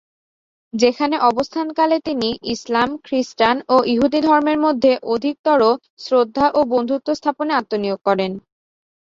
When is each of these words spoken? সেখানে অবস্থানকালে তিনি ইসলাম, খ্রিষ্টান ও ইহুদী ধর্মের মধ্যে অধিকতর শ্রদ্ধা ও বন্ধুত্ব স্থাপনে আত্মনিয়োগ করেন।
সেখানে 0.73 1.15
অবস্থানকালে 1.29 1.97
তিনি 1.99 2.29
ইসলাম, 2.53 2.89
খ্রিষ্টান 3.05 3.57
ও 3.69 3.77
ইহুদী 3.85 4.19
ধর্মের 4.21 4.57
মধ্যে 4.65 4.91
অধিকতর 5.13 5.59
শ্রদ্ধা 5.99 6.45
ও 6.53 6.59
বন্ধুত্ব 6.73 7.07
স্থাপনে 7.19 7.51
আত্মনিয়োগ 7.55 7.99
করেন। 8.05 8.31